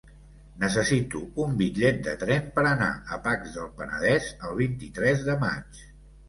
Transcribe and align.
Necessito 0.61 1.19
un 1.43 1.51
bitllet 1.59 1.99
de 2.07 2.15
tren 2.23 2.47
per 2.55 2.63
anar 2.69 2.87
a 2.95 3.19
Pacs 3.27 3.53
del 3.59 3.69
Penedès 3.83 4.31
el 4.49 4.57
vint-i-tres 4.63 5.23
de 5.31 5.39
maig. 5.47 5.85